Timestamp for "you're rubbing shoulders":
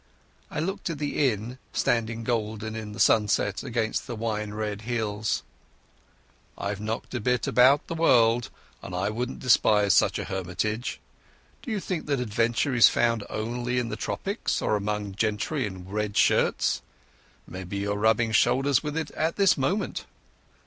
17.77-18.81